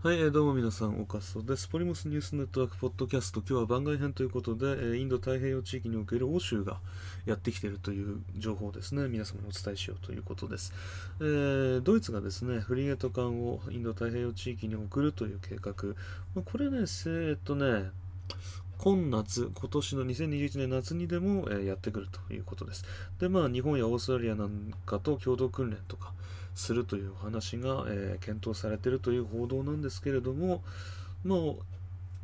[0.00, 1.66] はい、えー、どうも皆さん、おかそです。
[1.66, 6.78] ポリモスニュースネットワークポッドキャスト、今日は番外編ということで、えー、インド太平洋地域における欧州が
[7.26, 10.72] やってきているという情報をですね、皆様にお伝えしようということです。
[11.18, 15.74] えー、ドイツがですね、フリゲート艦をインド太平洋地域に送るという計画、
[16.32, 17.90] まあ、これね、えー、っとね、
[18.78, 22.84] 今夏、今年の2021年夏にでも、え、やってくるということです。
[23.18, 26.12] で、まあ、日本やオーストラリアなんかと共同訓練とか
[26.58, 30.62] するというお話が、えー、検討されているという報道なんですけれども、
[31.24, 31.38] まあ、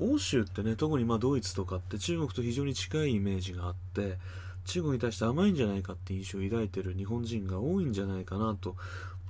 [0.00, 4.18] 欧州ってね、特にまドイツとかって中国と非常に近いイメージがあって、
[4.64, 8.74] 中国に対して甘いんじゃないかって印象を抱いている日本人が多いんじゃないかなと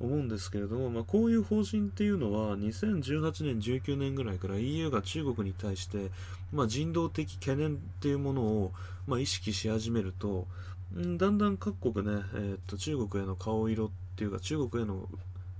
[0.00, 6.10] 思うんですけれども、まあ、こういう方針っていうのは2018年19年ぐらいから EU が中国に対して、
[6.52, 8.72] まあ、人道的懸念っていうものを、
[9.06, 10.46] まあ、意識し始めると
[10.94, 15.08] だんだん各国ね、えー、っと中国への顔色っていうか中国への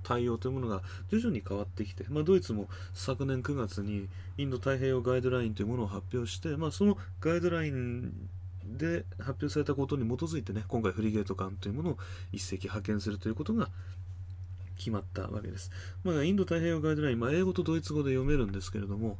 [0.03, 8.11] 対応というものが徐々に変わってきて、まあ、ドイツも昨年9月にインド太平洋ガイドラインというものを発表して、まあ、そのガイドライン
[8.65, 11.97] で発表されたことに基づいてね今回フリゲート艦というものを
[12.33, 13.69] 1隻派遣するということが
[14.77, 15.71] 決まったわけです。
[16.03, 19.17] まあ、インド太平洋ガイドライン、まあ、英語とドイツ語で読めるんですけれども、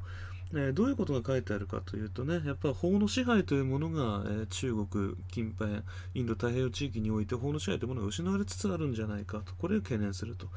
[0.55, 5.81] え、どういうことが書いてあるかというとね、やっぱ法の支配というものが、え、中国近辺、
[6.13, 10.47] インド太平洋地域において法の支配というものが失われつつあるんじゃないかと、これを懸念すると。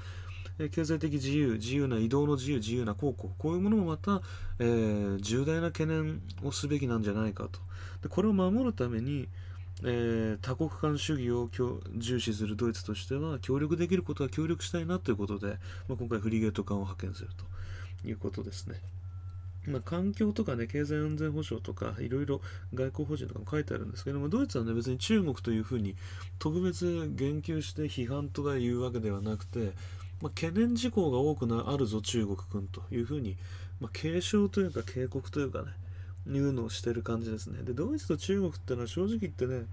[0.58, 4.22] え経済的自由、自由な移動の自由、自由な航行、こういうものもまた、
[4.58, 7.60] えー、重大な懸念をすべきなんじゃないかと。
[8.02, 9.28] でこれを守るために、
[9.84, 11.48] えー、多国間主義を
[11.96, 17.28] 重視するドイツとしては協力できることは協力したいなということで、まあ、今回フリゲート艦を派遣する
[18.02, 18.80] ということですね。
[19.68, 22.40] まあ、環境とかね、経済安全保障とか、いろいろ
[22.74, 25.96] 外交法人とかも書いてあるんですけども、ドイツはね、別に中国というふうに
[26.38, 29.72] 特別言及して批判とか言うわけではなくて、
[30.20, 33.36] まあ、懸念事項が多くなあるぞ、中国君というふうに、
[33.80, 35.68] まあ、警鐘というか警告というかね、
[36.26, 37.62] いうのをしてる感じですね。
[37.62, 39.64] で、ドイツと中国ってのは正直言ってね、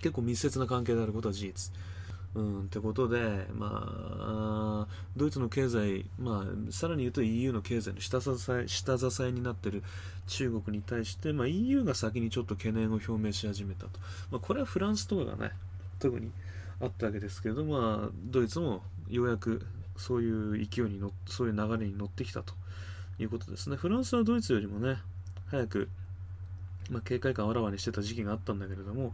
[0.00, 1.72] 結構密接な関係であることは事実。
[2.34, 4.86] うん、ってことで、まあ、
[5.16, 9.82] ドイツの経済、まあ、さらに言うと EU の経済の下支え下支えになっている
[10.28, 13.98] 中国に対して、まあ、EU が先にちょっと懸念を表明し始めたと。
[14.30, 15.52] まあ、これはフランスとかがね、
[15.98, 16.30] 特に
[16.80, 22.54] あったわけですけど、まあ、ドイツもようやくそういう勢いに乗っそういう流れに乗ってきたと
[23.18, 23.76] いうことですね。
[23.76, 24.98] フランスはドイツよりもね、
[25.48, 25.88] 早く、
[26.90, 29.12] まあ、警戒感をあらわにしてた時期があったんだけれども、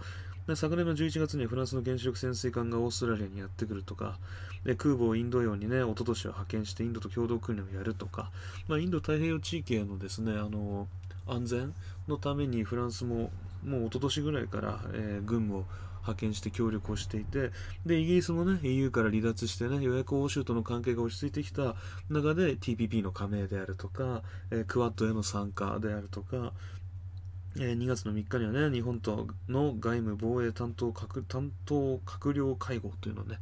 [0.55, 4.19] 昨年の11月にフランスの原子力潜水艦がオーストラリアにやってくるとか、
[4.65, 8.31] で空母をインド洋にね、一昨年は派遣してインドと共同訓練をやるとか、
[8.69, 10.87] まあ、インド太平洋地域へのですね、あの
[11.27, 11.75] 安全
[12.07, 13.31] のためにフランスも
[13.65, 15.65] もう一昨年ぐらいから、えー、軍を
[16.03, 17.51] 派遣して協力をしていて、
[17.85, 21.75] で、イギリスもね、EU から離脱してね、ようやく欧州との関係が落ち着いてきた
[22.09, 26.53] 中で TPP の加盟であるとか、えー、クワッドへの参加であるとか、
[27.59, 33.39] え、2月の3日にはね、日本との外務防衛担当閣担当閣僚会合というのをね、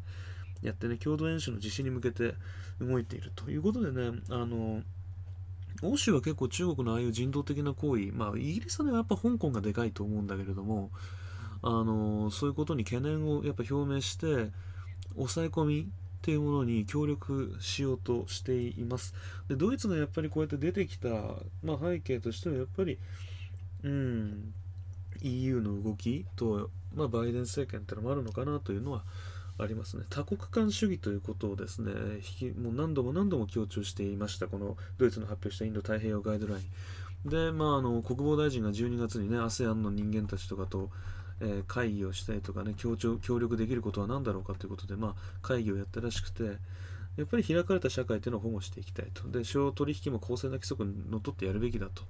[0.63, 2.35] やってね、共同演習の実施に向けて
[2.81, 4.83] 動いているということでね、あの、
[5.83, 10.91] 欧州は結構中国のああいう人道的な行為、まあ、イギリスはね、やっぱ香港がでかいと思うんだけれども、
[11.67, 14.51] あのそういうことに懸念をやっぱ表明して
[15.15, 15.85] 抑え込みっ
[16.21, 19.15] ていうものに協力しようとしています。
[19.49, 21.09] でドイツがやっぱりこうやって出てきた、
[21.63, 22.99] まあ、背景としてはやっぱり、
[23.85, 24.55] うん、
[25.23, 29.05] EU の動きと、まあ、バイデン政権ってのもあるのかなというのは
[29.59, 30.05] ありますね。
[30.11, 31.93] 多国間主義ということをですね
[32.61, 34.49] もう何度も何度も強調していました。
[34.49, 36.63] このドイツの発表したインド太平洋ガイドライ
[37.27, 37.31] ン。
[37.31, 40.91] で、まあ、あの国防大臣が12月にね ASEAN の人間たちとかと
[41.41, 46.45] えー、会議をしたりとかね協調協力できることは何だろうかということで、まあ、会議をやったらしくて
[47.17, 49.29] やっぱり開かれた社会というのを保護していきたいと。
[49.29, 52.03] で商取引も公正な規則にのっとってやるべきだと。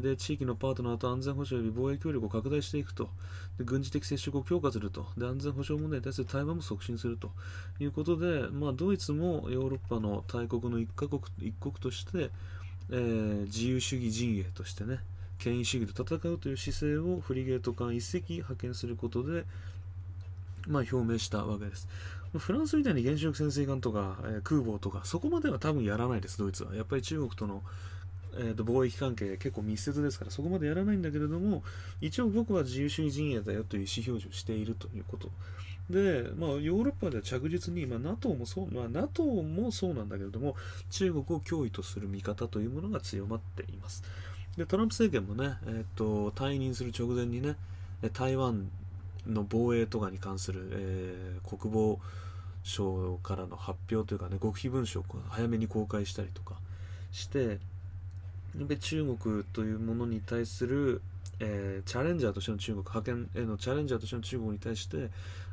[0.00, 3.08] で地域のパートナーと安全保障より防衛協力を拡大していくと
[3.58, 7.30] で軍事的接触を強化するとで安全保障問題に対する対話も促進すると
[7.78, 12.30] いうことで、まあ、ドイツもヨーロッパの大国の一カ国一国として、
[12.90, 14.98] えー、自由主義陣営としてね
[15.38, 19.44] 権威主義と戦うという姿勢をフリゲート艦1隻派遣することで、
[20.66, 21.88] まあ、表明したわけです。
[22.38, 26.76] フランスみたいに原子力潜水艦とか、えー、空母とか、そこまでは多分やらないです、ドイツは。
[26.76, 27.62] やっぱり中国との、
[28.38, 31.62] えー、と貿易関係結構密接ですから、そこまでやらないんだけれども、
[32.00, 35.30] 一応僕は自由主義陣営だよという意思表示をしているということ。
[35.90, 40.54] で、まあ、ヨーロッパでは着実に、まあ、NATO もそう、まあ、NATO もそうなんだけれども、
[40.90, 44.02] 中国を脅威とする見方というものが強まっています。
[44.56, 47.56] でトランプ政権もね、えーと、退任する直前にね
[48.12, 48.68] 台湾
[49.26, 51.98] の防衛とかに関する、えー、国防
[52.62, 56.56] 省からの発表というかね極秘文書を早めに公開したりとか
[57.12, 57.58] して
[58.54, 61.02] で中国というものに対する、
[61.38, 65.10] えー、チャレンジャーとしての中国覇権へのチャレンジャーとしての中国に対して、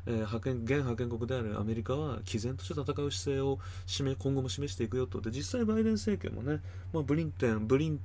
[0.08, 5.22] えー、派遣現覇権国であるアメリカは毅然として戦う姿勢を示今後も示していくよと。
[5.22, 6.62] で実際バイデン政権もね、
[6.94, 8.00] まあ、ブリンテンブリン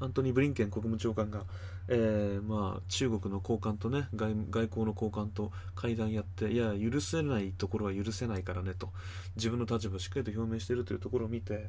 [0.00, 1.44] アントニー・ブリンケン国務長官が、
[1.88, 8.90] えー、まあ、中国の高官とね外外交の高官と会談やっていや許せないところは許せないからねと。
[9.36, 11.68] 自分の立場をしっかりと表明しているというところを見て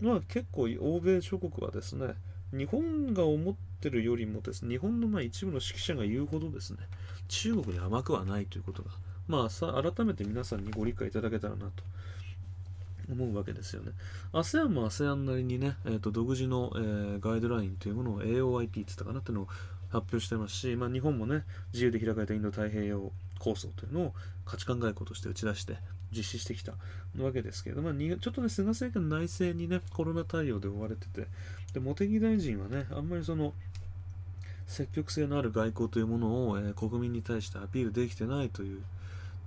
[0.00, 2.14] まあ結構欧米諸国はですね
[2.52, 6.78] 日本が思ってるよりもですね日本のまあ一部の指揮者が言うほどですね
[7.28, 8.90] 中国に甘くはないということが
[9.26, 11.82] まあさ改めて皆さんにご理解いただけたらなと
[13.10, 13.92] 思うわけですよね。
[14.32, 19.48] ASEAN も ASEAN なりにね、えー、と独自の、えー、ガイドラインというものを AOIP って言ったかなっていうのを
[19.90, 24.14] 発表してますし、まあ、日本もね、自由で開かれたインド太平洋構想というのを
[24.44, 25.78] 価値観外交として打ち出して
[26.12, 26.74] 実施してきた。
[27.18, 31.26] わけですけれども、まあ、ちょっとね、菅政権内政にね、コロナ対応で追われてて、
[31.72, 33.54] で茂木大臣はね、あんまりその、
[34.66, 38.82] 積極性のある外交というものを、えー、国民に対してアピールできてないという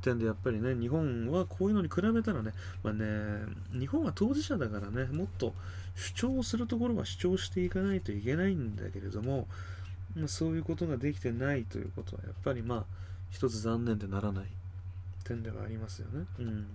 [0.02, 2.54] 点でやっぱりね、日本はこういうのに比べたらね、
[2.84, 3.06] まあね、
[3.72, 5.54] 日本は当事者だからね、もっと
[5.96, 9.48] 主張するところは主張していかないといけないんだけれども、
[10.16, 12.86] まあ、そういうことができてないということは、やっぱりまあ、
[13.30, 14.46] 一つ残念でならない。
[15.32, 16.26] 点ではありますよね。
[16.40, 16.68] うん。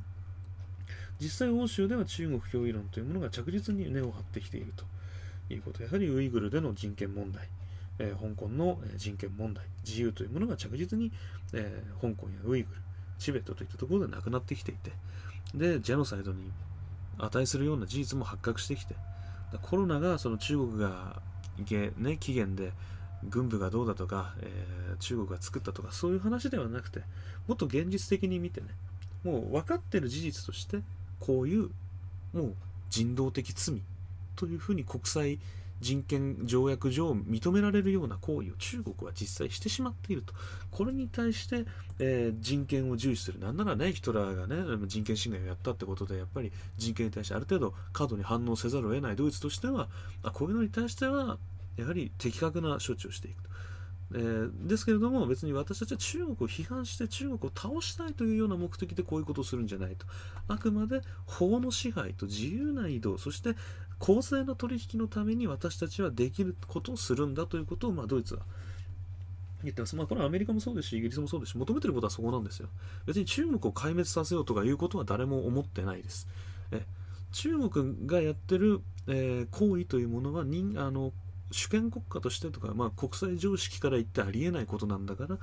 [1.20, 4.84] 実際、欧州では中国脅威論というものが着実に根を張ってきていると
[5.52, 5.82] いうこと。
[5.82, 7.48] やはりウイグルでの人権問題、
[7.98, 11.12] えー、香港の人権問題、自由というものが着実に、
[11.52, 12.80] えー、香港やウイグル、
[13.18, 14.92] チベットといったところでなくなってきていて、
[15.54, 16.50] で、ジェノサイドに
[17.18, 18.94] 値するような事実も発覚してきて、
[19.62, 21.22] コロナがその中国が、
[21.96, 22.72] ね、起源で
[23.24, 27.00] 軍部がどうだとか、えー、中国が作ったとかそういう話ではなくて
[27.46, 28.68] もっと現実的に見てね
[29.24, 30.80] もう分かってる事実として
[31.20, 31.70] こういう
[32.32, 32.54] もう
[32.90, 33.82] 人道的罪
[34.36, 35.38] というふうに国際
[35.80, 40.32] 人権条約上認められるような行為を中国は実際してしまっていると。
[40.70, 41.66] これに対して、
[41.98, 43.38] えー、人権を重視する。
[43.38, 49.88] なんならね、ヒトラーがね、人権侵害をやったってことで、やっぱり人権に対してある程度過度に反応せざるを得ないドイツとしては、
[50.22, 51.38] あこういうのに対しては、
[51.76, 53.50] やはり的確な処置をしていくと。
[54.14, 60.06] えー、ですけれども別に私たちは中国を批判して中国を倒したいというような目的でこういうことをするんじゃないと
[60.46, 63.56] あくまで法の支配と自由な移動そして
[63.98, 68.42] 公正な取引のために私たちはできることをするんだということを、まあ、ドイツは
[69.64, 69.96] 言ってます。
[69.96, 72.68] まあ、これはアメリカもそうですし、イギリスもそうですし、求めてることはそこなんですよ。
[73.06, 76.28] 別に中国を壊滅させようとかいうことは誰も思ってないです。
[76.72, 76.84] え
[77.32, 81.12] 中国がやってる、えー、行為というものは人あの
[81.50, 85.38] 主権国家としてとか、まあ、国際常識から言ってありえないことなんだから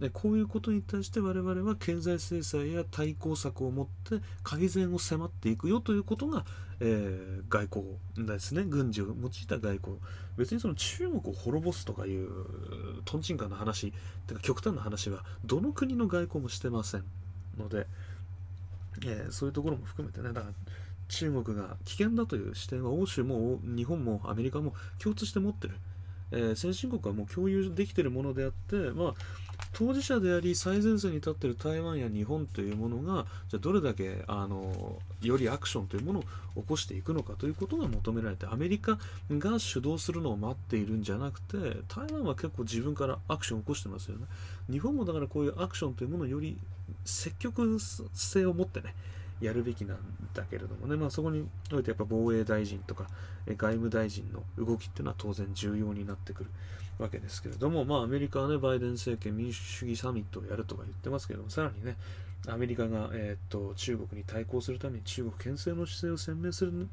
[0.00, 6.44] でこういうことに対して我々は経済制裁や対抗策を持って改善を迫っていくよということが、
[6.80, 7.80] えー、外
[8.16, 8.62] 交ですね。
[8.64, 9.96] 軍事を用いた外交。
[10.36, 12.28] 別にその中国を滅ぼすとかいう
[13.04, 13.92] とんちんかんな話
[14.28, 17.04] てか極端な話はどの国の外交もしてません
[17.58, 17.88] ので、
[19.04, 20.28] えー、そういうところも含めてね。
[20.32, 20.52] だから
[21.08, 25.74] 中国が危険だという視点は欧州も日本もアメリカも共通して持ってる、
[26.32, 29.14] えー、先進国はもう共有できているものであって、まあ、
[29.72, 36.22] 当事者であり最前線に立っている台湾や日本というものがじゃあどれだけあのよりアクションというものを
[36.60, 38.98] 起こしていくのかということが求められてアメリカ
[39.30, 41.56] が主導するのを待っているんじゃなくて
[41.88, 44.26] 台湾は結構自分からアクションを起こしてますよね。
[44.70, 46.58] 日本もだからこういうアクションというものをより
[47.04, 47.78] 積極
[48.14, 48.94] 性を持ってね
[49.40, 49.98] やるべきなん
[50.34, 53.06] だけれどもね、まあ、そこにおいてやっぱ防衛大臣とか
[53.46, 56.50] 外務大臣の動きっていうのは当然重要になってくる
[56.98, 61.96] わけですけれども、まあ、アメリカはね、バイデン政権民主主義サミットをやるとか言ってますけども、さらにね、
[62.46, 66.88] アメリカが、えー、っと中国に対抗するために中国牽制の姿勢を鮮明する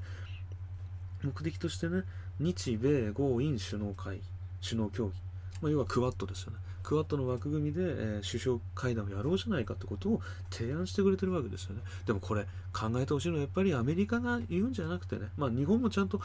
[1.23, 2.03] 目的としてね、
[2.39, 4.21] 日米豪印首脳会、
[4.63, 5.13] 首脳協議、
[5.61, 6.57] まあ、要はクワッドですよね。
[6.85, 11.81] クワッドの枠組みで、えー、首相会談をやろうじゃないかってことを提案してくれてるわけですよね。
[12.05, 16.21] でもこれ考えてほしいのはやっぱりアメリカが言うんじゃなくてね、まあ日本もちゃんと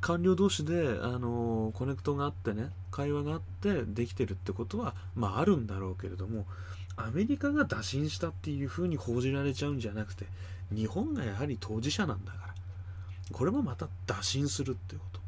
[0.00, 6.46] 官僚同士で、あのー、コネクトがあってね、会話があってできてるってことは、まああるんだろうけれども、
[6.96, 10.26] アメリカが打診したっていうふうに報じられちゃうんじゃなくて、
[10.72, 12.54] 日本がやはり当事者なんだから、
[13.32, 15.25] これもまた打診するってこと。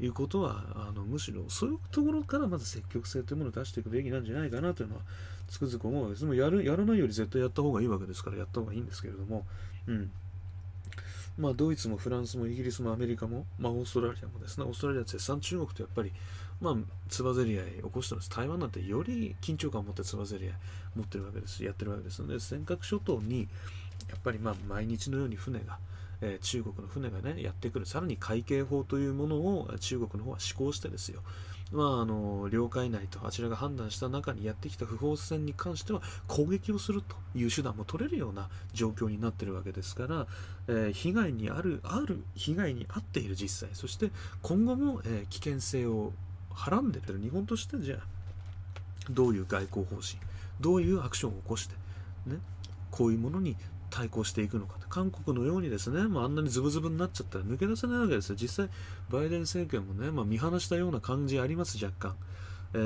[0.00, 5.02] いうことはあのむしろそういうところからまず積極性というものを出していくべきなんじゃないかなというのは
[5.48, 6.24] つくづく思うわけです。
[6.24, 9.46] もやるやらないより絶対やった方がいいわけですからやった方がいいんですけれども、
[9.86, 10.10] うん。
[11.38, 16.12] まあ、ドイツもフランスもイギリスもアメリカも、まあ、オーストラリアもですね、オーストラリア絶賛中国とやっぱり、
[16.60, 16.74] まあ、
[17.10, 18.30] つばぜり合い起こしてます。
[18.30, 20.54] 台湾なんてより緊張感を持ってつばぜり合い
[20.96, 21.62] 持ってるわけです。
[21.62, 23.48] やってるわけですので、尖閣諸島に、
[24.08, 25.78] やっぱりま毎日のように船が、
[26.20, 27.86] え、中国の船がねやってくる。
[27.86, 31.22] さらに海警法というものを中国の方は施行してですよ。
[31.72, 40.26] まあ、あの領海内とあちらが判断した中にやってきた不法船に関しては攻撃をするという手段も取れるような状況になっているわけですから、
[40.68, 44.10] えー、被害にあるある被害に遭っている実際そして
[44.42, 46.12] 今後も、えー、危険性を
[46.54, 47.20] はらんでいる。
[47.20, 47.98] 日本としてじゃあ
[49.10, 50.18] どういう外交方針
[50.60, 51.74] どういうアクションを起こして、
[52.26, 52.38] ね、
[52.90, 53.56] こういうものに
[53.96, 58.36] 対抗していくのか韓国のようにですね、まあ、あんなにズブズブになっちゃったら抜け出せないわけですよ。
[58.38, 58.70] 実際
[59.08, 62.16] バイデン政権もね、まあ、見放したような感じあります若干、
[62.74, 62.78] え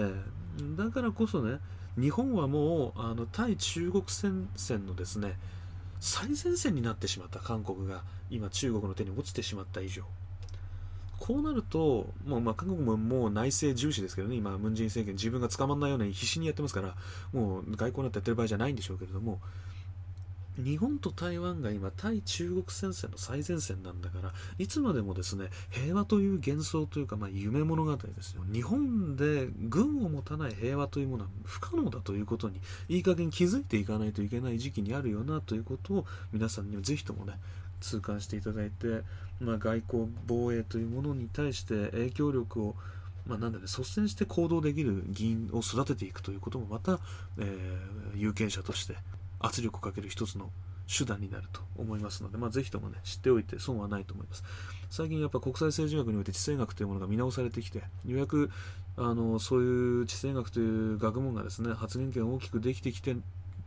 [0.59, 1.59] ー、だからこそね
[1.99, 5.37] 日本はもうあの対中国戦線のですね
[5.99, 7.41] 最前線になってしまった。
[7.41, 10.05] 韓国が今中国の手に落ちてしまった以上。
[11.19, 16.95] こうなると、もうまあ韓国ももう内政重視ですけどね、今、ムン・ジェイン政権、自分が捕まらないように必死にやってますから、
[17.35, 19.39] もう外交なんてやってる場合じゃないんでしょうけれども、
[20.61, 28.43] 日本と台湾が今対中国戦線の最前線なんだからいつまでもですね平和という幻想というか、まあ、夢物語ですよ。
[28.53, 37.35] 日本で軍を持たない平和というものは不可能だということにいい加減気づいていかないといけない時期にあるよなということを皆さんにはぜひともね
[37.81, 39.03] 痛感していただいて、
[39.41, 42.75] まあ、外交防衛というものに対して影響力を
[43.27, 46.99] まあ、なんだね、率先して行動できる議員を育てていくということもまた、
[47.39, 48.97] えー、有権者として
[49.41, 50.51] 圧力をかける一つの
[50.87, 54.43] 手段になると思いますので、まあ、ぜひともね、知っておいて損はないと思います。
[54.91, 58.51] 最近やっぱ国際政治学において地政学というものが見直されてきて、ようやく
[58.97, 63.17] あのそういう地政学という学問がですね、発言権を大きくできてきて、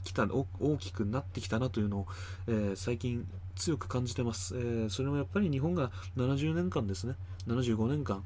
[0.03, 0.45] きた大
[0.77, 2.07] きくなってきたなというのを、
[2.47, 3.25] えー、最近
[3.55, 7.13] 強く感じてます、えー、それもやっぱり日本が70年間ですね
[7.47, 8.21] 75年間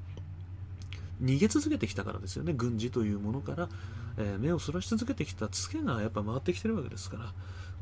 [1.21, 3.69] 逃げ続けてきたからですよね軍事というものから、
[4.17, 7.33] えー、目をそらし続けてきたツケがやっぱ回ってきてるわけですから。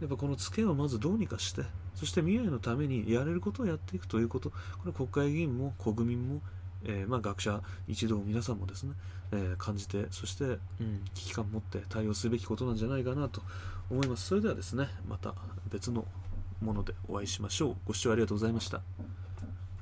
[0.01, 1.63] やっぱこのツケをまずどうにかして
[1.93, 4.49] そして未来のためにやれることをやっていくということ。
[4.49, 6.41] これ国会議員も国民も、
[6.83, 8.91] えー、まあ、学者一同皆さんもですね、
[9.31, 13.41] えー、感じてそして、うん、危機感を持って対応すべきことなんじゃないかなと
[13.89, 14.27] 思います。
[14.27, 15.33] それではですねまた
[15.71, 16.05] 別の
[16.61, 17.75] ものでお会いしましょう。
[17.85, 18.81] ご視聴ありがとうございました。